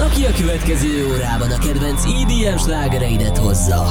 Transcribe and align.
Aki 0.00 0.24
a 0.24 0.30
következő 0.38 1.06
órában 1.06 1.50
a 1.50 1.58
kedvenc 1.58 2.02
EDM 2.04 2.56
slágereidet 2.56 3.38
hozza. 3.38 3.86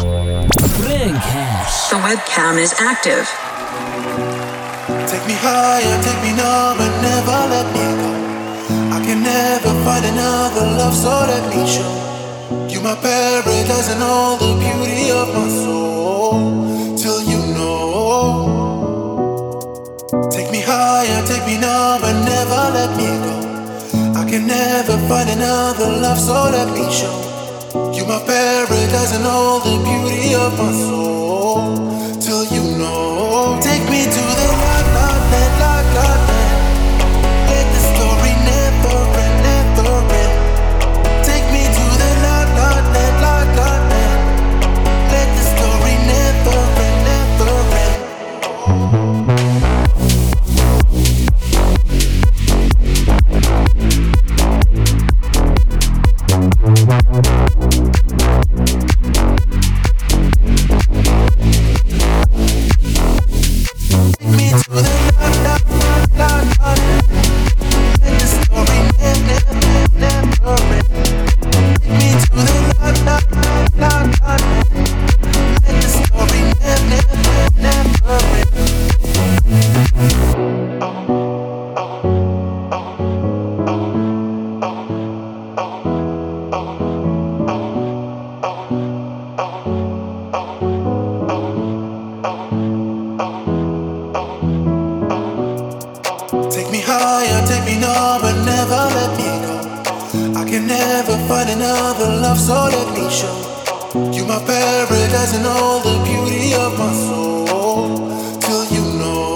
Frank 0.80 1.24
Hash. 1.24 1.88
The 1.90 1.98
webcam 1.98 2.58
is 2.58 2.72
active. 2.92 3.26
Take 5.06 5.26
me 5.26 5.34
higher, 5.34 6.00
take 6.04 6.22
me 6.22 6.32
number, 6.42 6.90
never 7.02 7.48
let 7.50 7.68
me 7.74 7.86
go. 8.00 8.12
I 8.96 9.00
can 9.06 9.22
never 9.22 9.74
find 9.84 10.06
another 10.06 10.66
love, 10.78 10.96
so 10.96 11.26
let 11.32 11.56
me 11.56 11.68
show 11.68 11.94
you 12.70 12.82
my 12.82 12.96
paradise 12.96 13.90
and 13.94 14.04
all 14.04 14.38
the 14.38 14.54
beauty 14.64 15.12
of 15.12 15.28
my 15.36 15.48
soul. 15.64 16.34
Till 17.02 17.22
you 17.32 17.40
know. 17.56 17.82
Take 20.32 20.50
me 20.52 20.62
higher, 20.62 21.22
take 21.26 21.46
me 21.46 21.58
number, 21.58 22.14
never 22.32 22.64
let 22.78 22.92
me 22.98 23.08
go. 23.26 23.33
Can 24.34 24.48
never 24.48 24.98
find 25.08 25.30
another 25.30 25.86
love, 26.02 26.20
so 26.20 26.34
let 26.34 26.68
me 26.74 26.92
show 26.92 27.94
you 27.94 28.04
my 28.04 28.18
paradise 28.26 29.14
and 29.14 29.26
all 29.28 29.60
the 29.60 29.78
beauty 29.86 30.34
of 30.34 30.58
my 30.58 30.72
soul. 30.72 31.93
Love, 102.34 102.42
so 102.42 102.54
let 102.54 102.90
me 102.94 103.10
show 103.10 103.36
you 104.12 104.26
my 104.26 104.40
paradise 104.46 105.36
and 105.36 105.46
all 105.46 105.80
the 105.80 105.96
beauty 106.04 106.54
of 106.54 106.78
my 106.78 106.94
soul. 106.94 108.10
Till 108.40 108.66
you 108.76 108.86
know. 109.00 109.36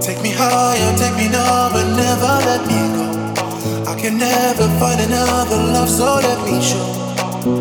Take 0.00 0.22
me 0.22 0.30
higher, 0.30 0.96
take 0.96 1.16
me 1.16 1.28
number, 1.28 1.84
never 1.96 2.34
let 2.48 2.62
me 2.70 2.80
go. 2.96 3.06
I 3.90 3.94
can 4.00 4.18
never 4.18 4.68
find 4.78 5.00
another 5.00 5.56
love, 5.56 5.88
so 5.88 6.20
let 6.28 6.40
me 6.44 6.60
show 6.60 6.88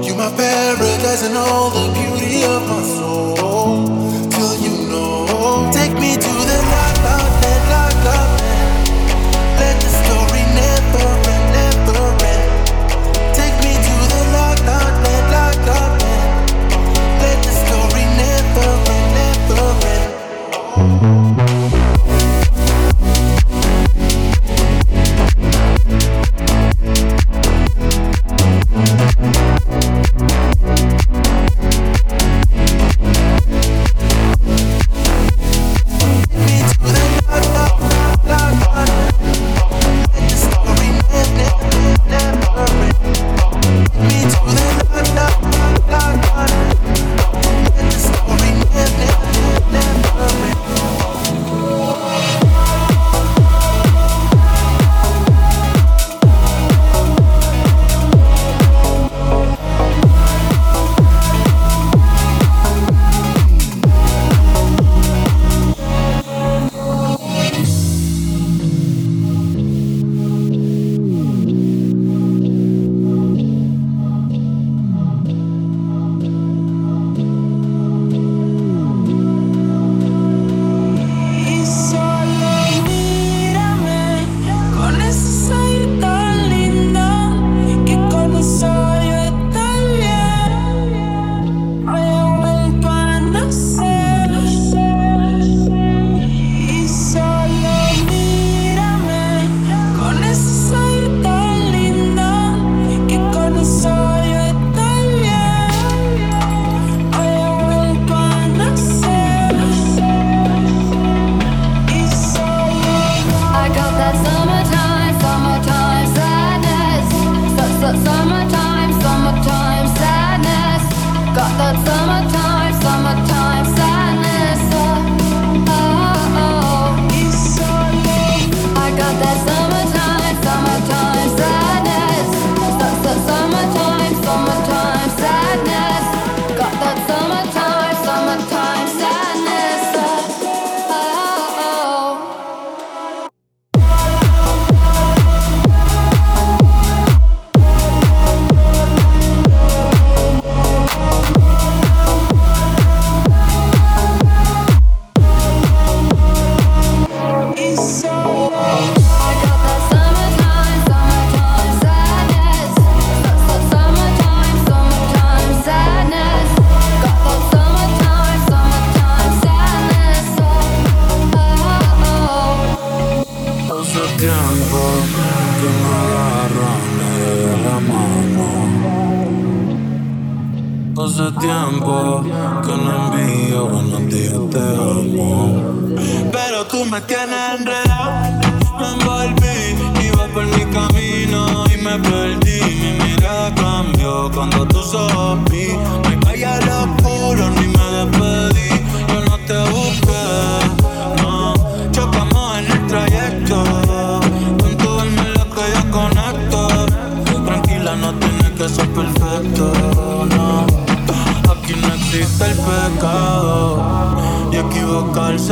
you 0.03 0.13
my 0.15 0.29
paradise 0.35 1.23
and 1.23 1.37
all 1.37 1.69
the 1.69 1.85
beauty 1.97 2.43
of 2.43 2.58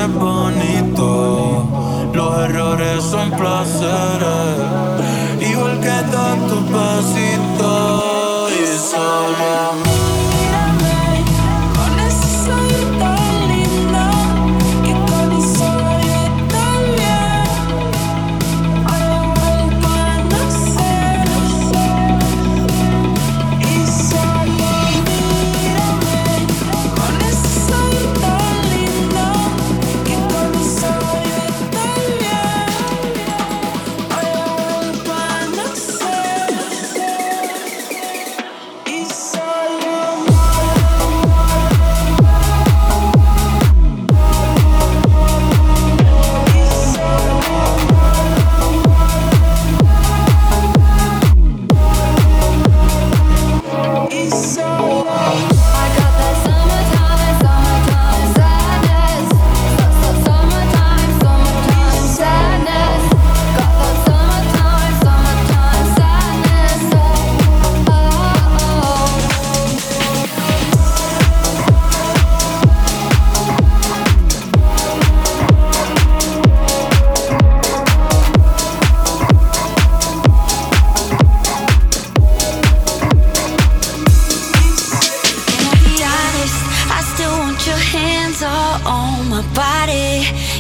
bonito, 0.05 1.65
los 2.13 2.39
errores 2.39 3.03
son 3.03 3.31
placeres. 3.31 4.56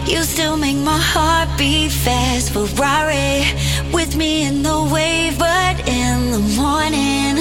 You 0.07 0.23
still 0.23 0.55
make 0.55 0.77
my 0.77 0.97
heart 0.97 1.49
beat 1.57 1.91
fast. 1.91 2.53
Ferrari 2.53 3.43
with 3.91 4.15
me 4.15 4.45
in 4.45 4.63
the 4.63 4.89
wave, 4.93 5.37
but 5.37 5.75
in 5.85 6.31
the 6.31 6.39
morning, 6.55 7.35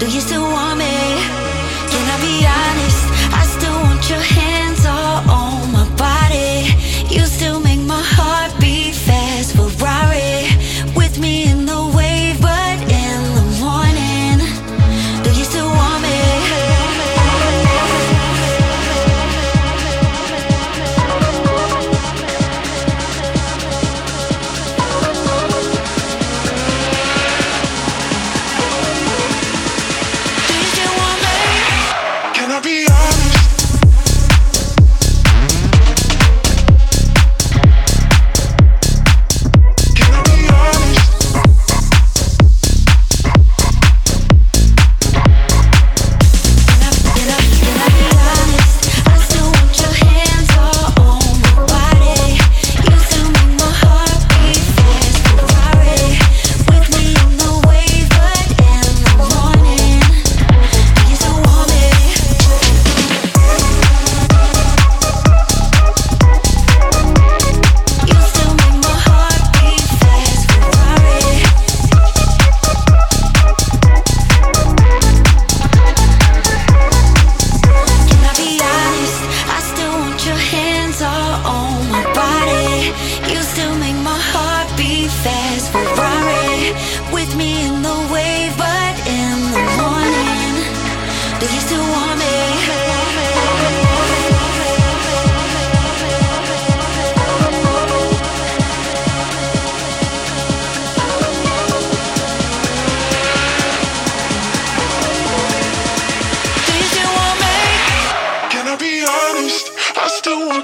do 0.00 0.06
you 0.10 0.20
still 0.20 0.42
want 0.42 0.80
me? 0.80 0.96
Can 1.90 2.04
I 2.10 2.18
be 2.20 2.44
honest? 2.44 2.85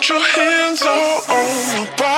Put 0.03 0.09
your 0.09 0.21
hands 0.21 0.83
all 0.83 1.21
over 1.31 1.79
my 1.79 1.97
body. 1.97 2.12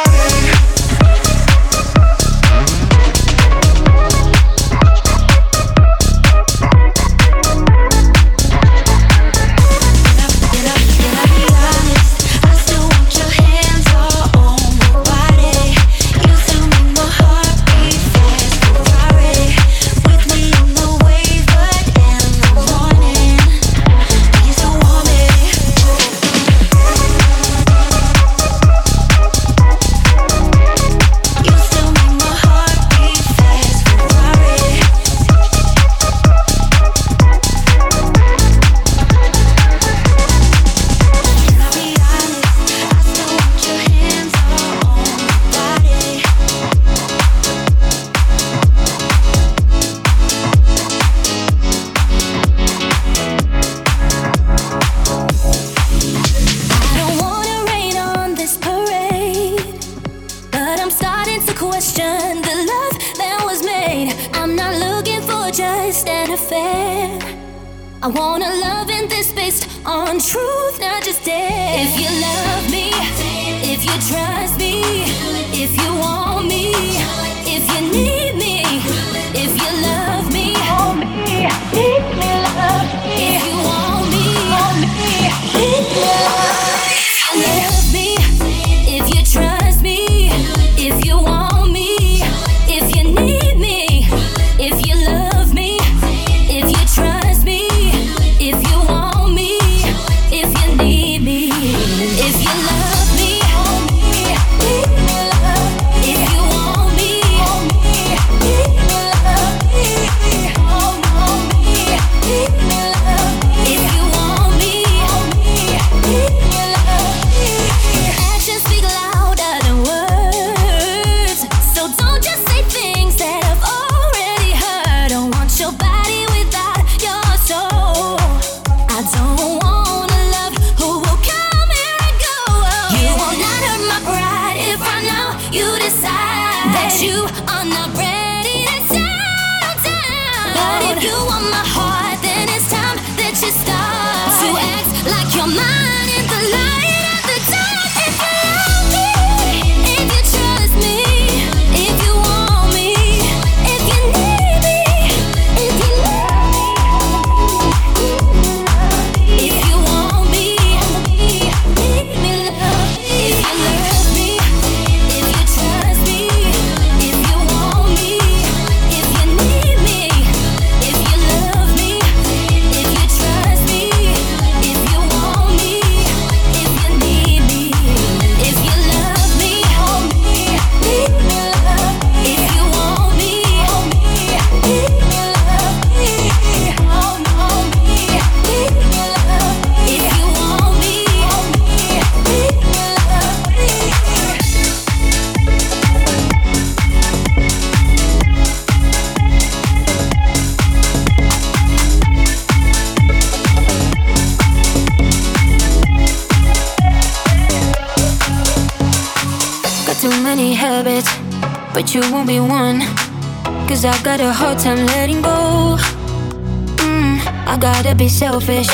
be 217.97 218.09
selfish. 218.09 218.69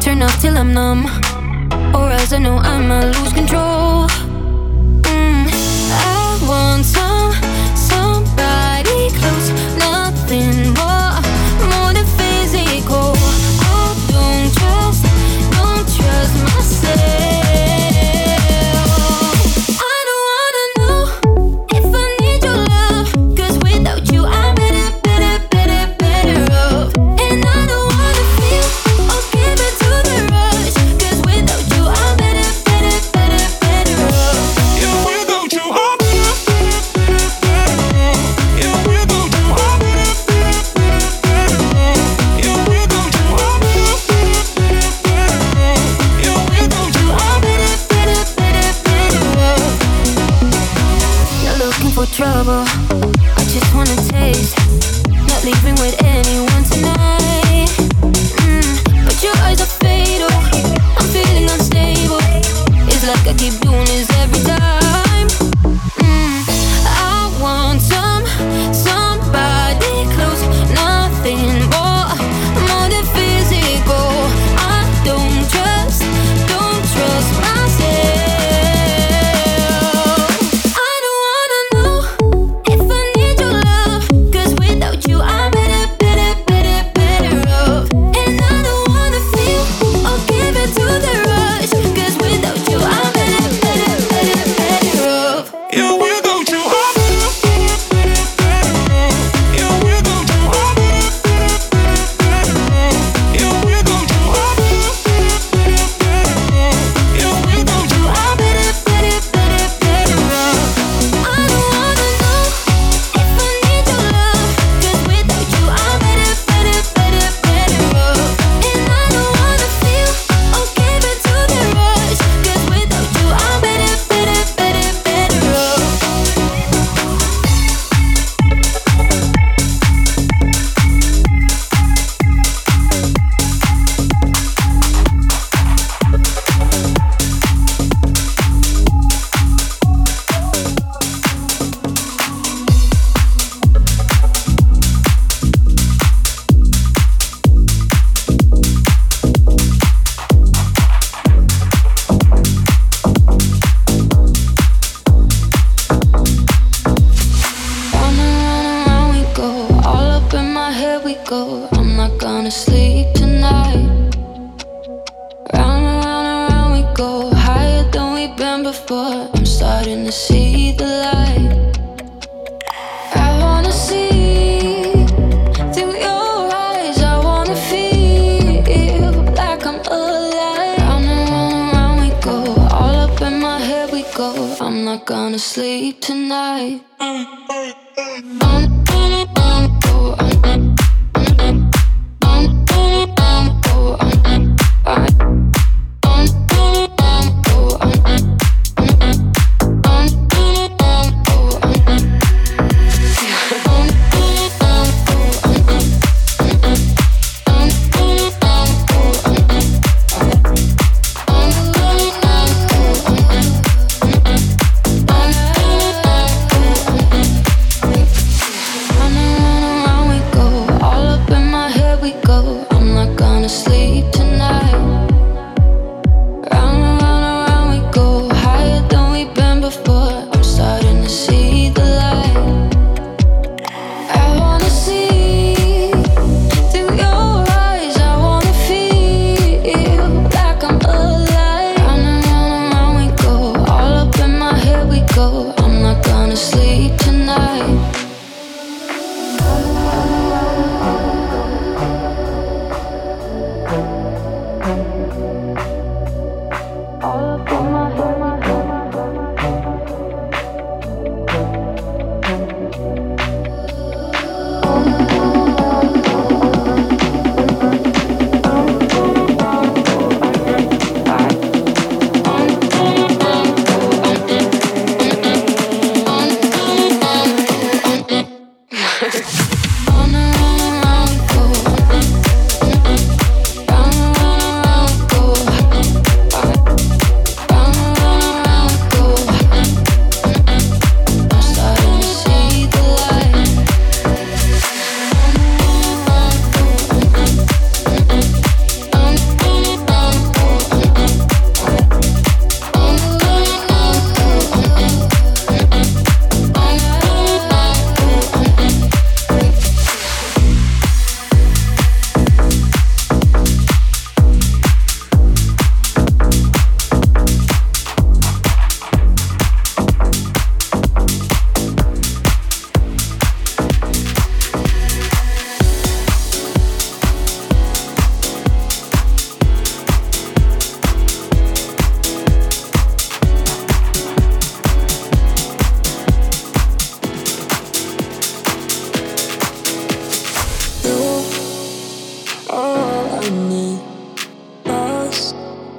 Turn 0.00 0.22
off 0.22 0.40
till 0.40 0.56
I'm 0.56 0.72
numb, 0.72 1.06
or 1.94 2.10
else 2.10 2.32
I 2.32 2.38
know 2.38 2.56
I'ma 2.56 3.04
lose 3.04 3.32
control. 3.32 3.77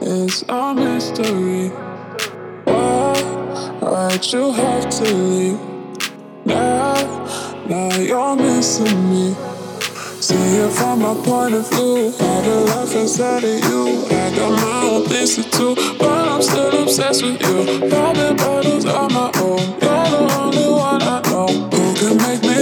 Is 0.10 0.44
a 0.50 0.74
mystery. 0.74 1.72
Oh, 2.66 3.14
Why, 3.80 4.08
why'd 4.10 4.26
you 4.26 4.52
have 4.52 4.90
to 4.90 5.04
leave? 5.04 5.60
Now, 6.46 6.96
now 7.68 7.96
you're 7.96 8.36
missing 8.36 9.10
me. 9.12 9.36
See 10.20 10.36
it 10.36 10.72
from 10.72 11.02
my 11.02 11.14
point 11.24 11.54
of 11.54 11.70
view. 11.70 12.14
All 12.20 12.42
the 12.42 12.56
life 12.72 12.96
inside 12.96 13.44
of 13.44 13.64
you. 13.70 14.06
I 14.10 14.36
got 14.36 14.52
my 14.52 14.90
own 14.90 15.06
things 15.06 15.36
to 15.36 15.44
do, 15.44 15.76
but 16.00 16.28
I'm 16.28 16.42
still 16.42 16.84
obsessed 16.84 17.24
with 17.24 17.40
you. 17.42 17.90
Popping 17.90 18.36
bottles 18.38 18.86
on 18.86 19.14
my 19.14 19.32
own. 19.36 19.89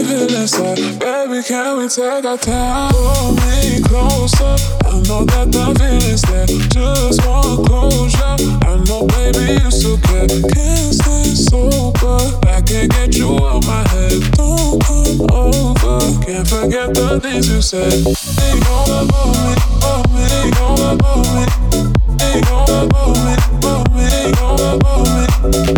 Make 0.07 0.19
me 0.19 0.27
feel 0.27 0.41
inside. 0.41 0.99
Baby, 0.99 1.43
can 1.43 1.77
we 1.77 1.87
take 1.87 2.25
our 2.25 2.37
time? 2.37 2.91
Pull 2.91 3.31
me 3.33 3.81
closer. 3.83 4.55
I 4.85 5.01
know 5.07 5.25
that 5.25 5.51
the 5.51 5.75
feeling's 5.79 6.21
there. 6.23 6.47
Just 6.69 7.25
want 7.25 7.67
closure. 7.67 8.35
I 8.65 8.77
know, 8.85 9.05
baby, 9.07 9.61
you 9.63 9.71
still 9.71 9.97
care. 10.07 10.27
Can't 10.27 10.93
stay 10.93 11.35
sober. 11.35 12.19
I 12.47 12.61
can't 12.61 12.91
get 12.91 13.15
you 13.15 13.35
out 13.37 13.65
my 13.65 13.87
head. 13.89 14.21
Don't 14.33 14.81
come 14.83 15.21
over. 15.31 15.99
Can't 16.25 16.47
forget 16.47 16.93
the 16.93 17.19
things 17.21 17.49
you 17.49 17.61
said. 17.61 18.03
Go 18.03 18.83
above 19.01 19.35
me, 19.43 19.53
above 19.77 20.07
me, 20.13 20.51
go 20.51 20.67
above 20.91 21.27
me. 21.35 21.43
Go 22.47 22.63
above 22.63 23.17
me, 23.25 23.33
above 23.57 23.87
me, 23.95 24.31
go 24.33 24.47
above 24.75 25.67
me. 25.67 25.76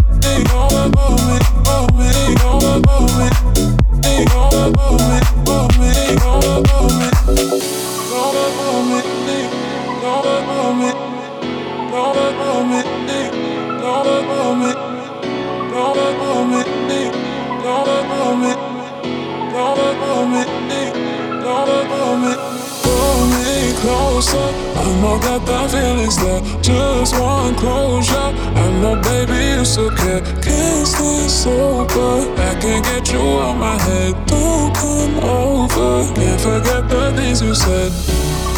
Closer. 24.20 24.52
I 24.76 25.02
know 25.02 25.18
that 25.20 25.46
the 25.46 25.60
feeling's 25.72 26.18
there. 26.18 26.42
Just 26.62 27.16
want 27.20 27.58
closure. 27.58 28.14
I 28.16 28.66
know, 28.82 28.96
baby, 29.02 29.56
you 29.56 29.66
still 29.66 29.92
care. 29.92 30.22
Can't 30.44 30.88
stay 30.88 31.28
sober. 31.28 32.28
I 32.36 32.56
can't 32.60 32.84
get 32.84 33.12
you 33.12 33.22
out 33.40 33.56
my 33.56 33.78
head. 33.80 34.16
Don't 34.28 34.76
come 34.76 35.16
over. 35.24 36.14
Can't 36.16 36.42
forget 36.42 36.90
the 36.90 37.14
things 37.16 37.42
you 37.42 37.56
said. 37.56 37.92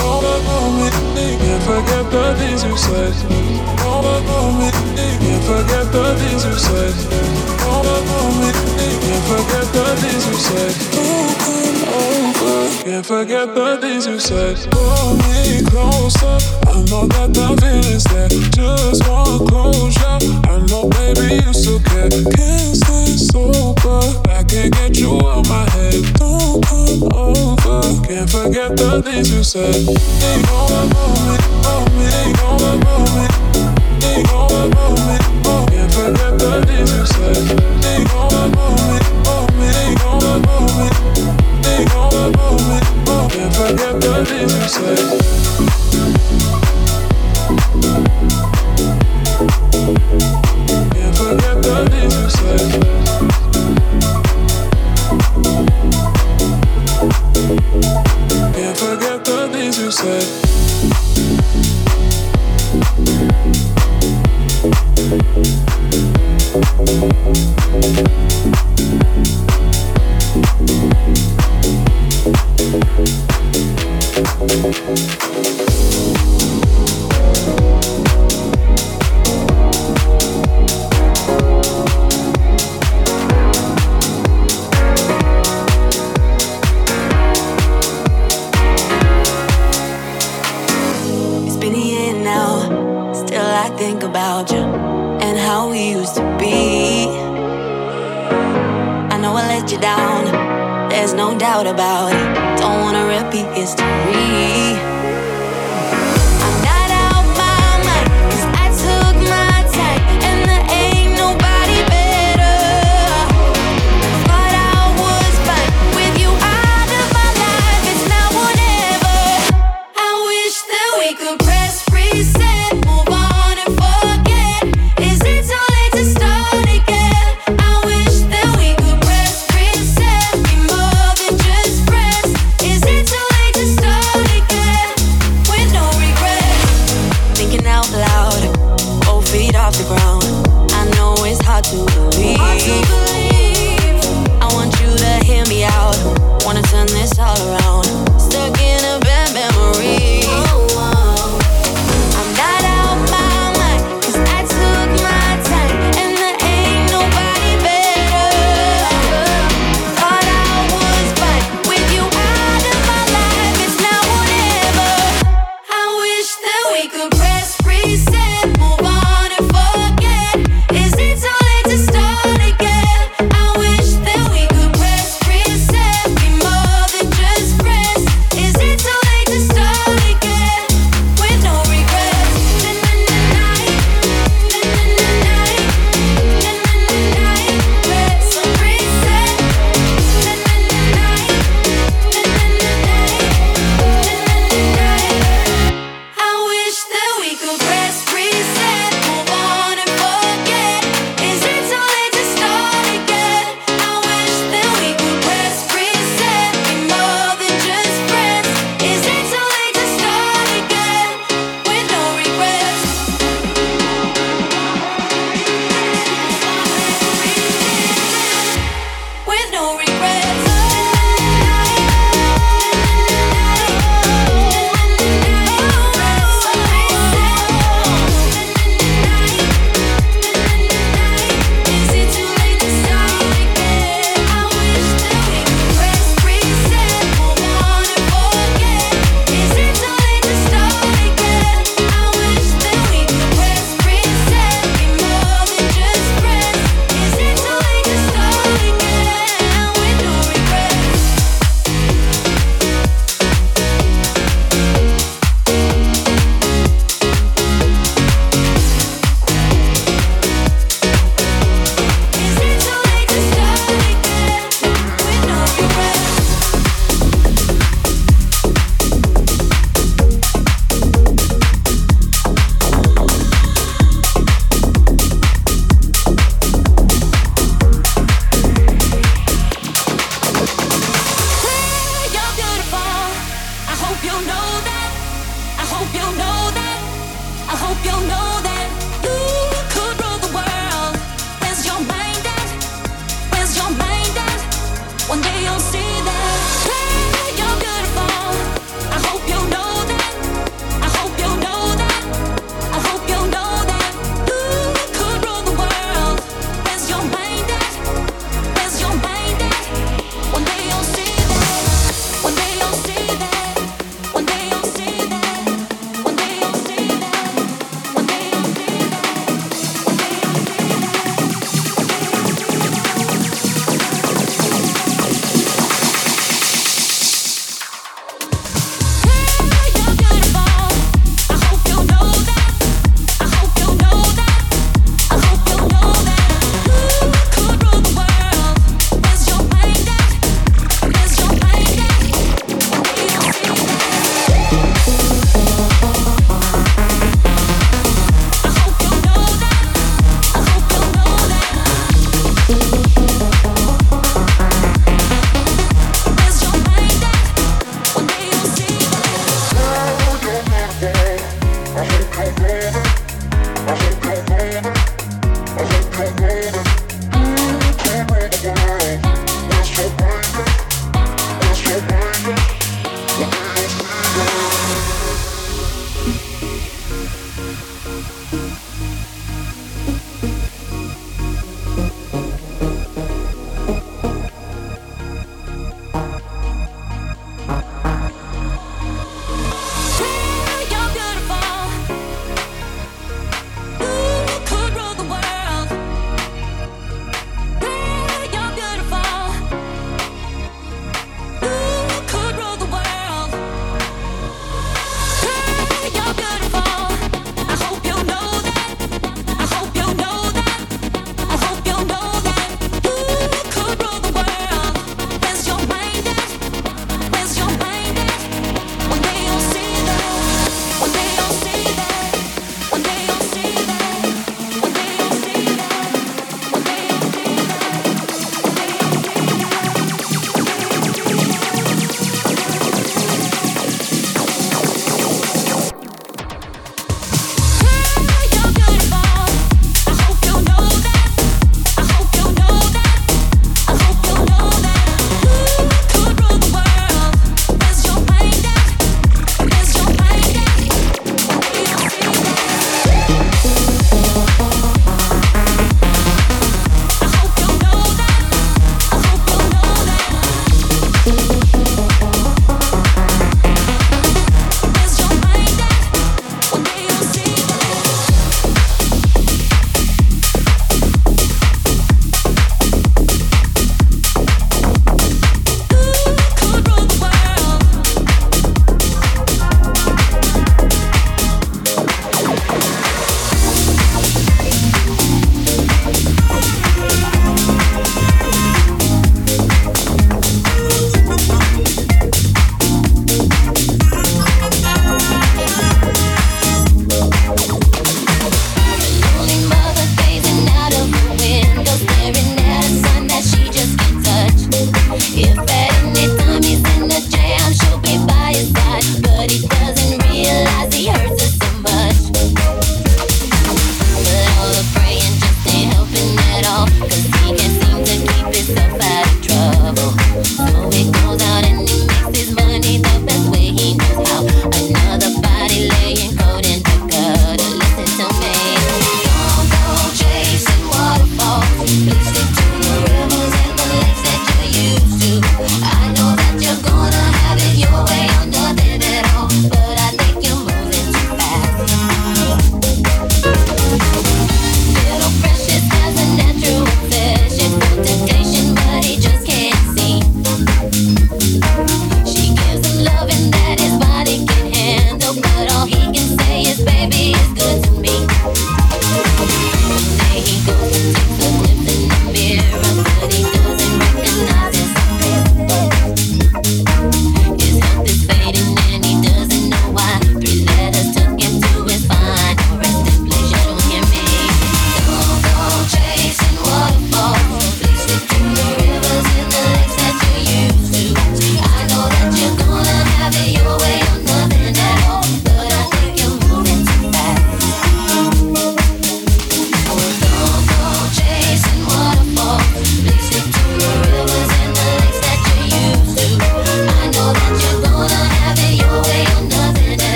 All 0.00 0.24
about 0.24 0.70
me, 0.80 0.88
can't 1.36 1.62
forget 1.62 2.04
the 2.10 2.34
things 2.38 2.64
you 2.64 2.76
said. 2.76 3.12
All 3.84 4.00
about 4.00 4.56
me, 4.56 4.70
can't 4.96 5.44
forget 5.44 5.86
the 5.92 6.16
things 6.20 6.44
you 6.48 6.56
said. 6.56 6.94
All 7.68 7.84
about 7.84 8.32
me, 8.40 8.50
can't 9.04 9.24
forget 9.28 9.66
the 9.76 9.84
things 10.00 10.24
you 10.26 10.36
said. 10.48 11.29
Can't 12.82 13.04
forget 13.04 13.54
the 13.54 13.76
things 13.78 14.06
you 14.06 14.18
said. 14.18 14.56
Pull 14.70 15.14
me 15.20 15.62
closer. 15.68 16.40
I 16.66 16.80
know 16.88 17.06
that 17.12 17.28
the 17.34 17.52
feeling's 17.60 18.04
there. 18.04 18.28
Just 18.56 19.06
want 19.06 19.48
closure. 19.50 20.16
I 20.48 20.64
know, 20.64 20.88
baby, 20.88 21.44
you 21.44 21.52
still 21.52 21.78
care. 21.80 22.08
Can't 22.08 22.76
stay 22.80 23.20
sober. 23.20 24.00
I 24.32 24.42
can't 24.44 24.72
get 24.72 24.96
you 24.96 25.12
out 25.20 25.46
my 25.46 25.68
head. 25.76 26.00
Don't 26.16 26.64
come 26.64 27.04
over. 27.12 27.84
Can't 28.08 28.30
forget 28.30 28.74
the 28.76 29.02
things 29.04 29.30
you 29.30 29.44
said. 29.44 29.74
They 29.76 30.40
know 30.48 30.64
about 30.80 31.12
me, 31.20 31.36
about 31.60 31.84
me. 31.92 32.08
They 32.08 32.32
know 32.32 32.56
about 32.64 33.04
me. 33.12 33.28
They 34.00 34.22
know 34.24 34.48
about 34.48 34.96
me. 35.04 35.16
Can't 35.68 35.92
forget 35.92 36.32
the 36.40 36.64
things 36.66 36.90
you 36.96 37.04
said. 37.04 37.19
whispers. 44.78 45.19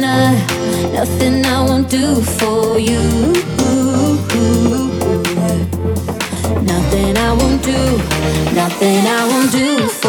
nothing 0.00 0.10
I, 0.10 0.92
nothing 0.92 1.46
I 1.46 1.60
won't 1.64 1.88
do 1.88 2.20
for 2.20 2.78
you. 2.78 2.98
Nothing 6.62 7.16
I 7.16 7.32
won't 7.38 7.62
do, 7.62 7.98
nothing 8.54 9.06
I 9.06 9.28
won't 9.28 9.52
do 9.52 10.03